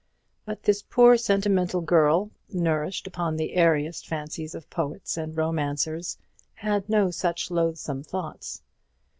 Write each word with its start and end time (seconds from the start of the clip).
But 0.45 0.63
this 0.63 0.81
poor 0.81 1.15
sentimental 1.15 1.81
girl, 1.81 2.31
nourished 2.51 3.05
upon 3.05 3.35
the 3.37 3.53
airiest 3.53 4.07
fancies 4.07 4.55
of 4.55 4.67
poets 4.71 5.15
and 5.15 5.37
romancers, 5.37 6.17
had 6.55 6.89
no 6.89 7.11
such 7.11 7.51
loathsome 7.51 8.01
thoughts. 8.01 8.63